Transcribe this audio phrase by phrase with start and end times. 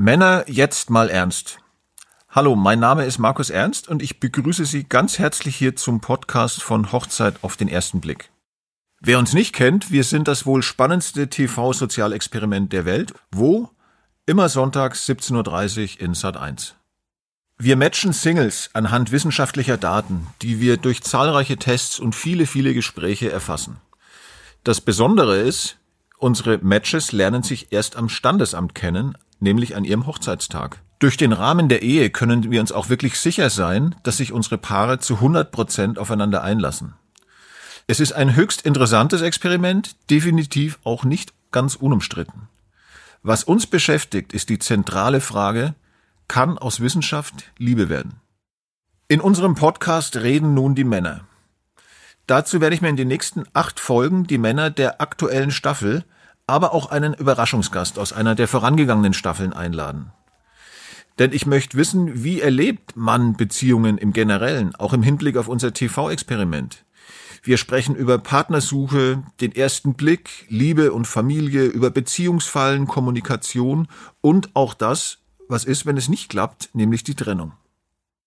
[0.00, 1.58] Männer, jetzt mal ernst.
[2.28, 6.62] Hallo, mein Name ist Markus Ernst und ich begrüße Sie ganz herzlich hier zum Podcast
[6.62, 8.30] von Hochzeit auf den ersten Blick.
[9.00, 13.12] Wer uns nicht kennt, wir sind das wohl spannendste TV-Sozialexperiment der Welt.
[13.32, 13.70] Wo?
[14.24, 16.76] Immer sonntags 17.30 Uhr in Sat 1.
[17.56, 23.32] Wir matchen Singles anhand wissenschaftlicher Daten, die wir durch zahlreiche Tests und viele, viele Gespräche
[23.32, 23.80] erfassen.
[24.62, 25.76] Das Besondere ist,
[26.18, 30.80] unsere Matches lernen sich erst am Standesamt kennen, nämlich an ihrem Hochzeitstag.
[30.98, 34.58] Durch den Rahmen der Ehe können wir uns auch wirklich sicher sein, dass sich unsere
[34.58, 36.94] Paare zu 100 Prozent aufeinander einlassen.
[37.86, 42.48] Es ist ein höchst interessantes Experiment, definitiv auch nicht ganz unumstritten.
[43.22, 45.74] Was uns beschäftigt, ist die zentrale Frage,
[46.26, 48.20] kann aus Wissenschaft Liebe werden?
[49.08, 51.22] In unserem Podcast reden nun die Männer.
[52.26, 56.04] Dazu werde ich mir in den nächsten acht Folgen die Männer der aktuellen Staffel
[56.48, 60.12] aber auch einen Überraschungsgast aus einer der vorangegangenen Staffeln einladen.
[61.18, 65.72] Denn ich möchte wissen, wie erlebt man Beziehungen im Generellen, auch im Hinblick auf unser
[65.72, 66.84] TV-Experiment.
[67.42, 73.88] Wir sprechen über Partnersuche, den ersten Blick, Liebe und Familie, über Beziehungsfallen, Kommunikation
[74.20, 75.18] und auch das,
[75.48, 77.52] was ist, wenn es nicht klappt, nämlich die Trennung.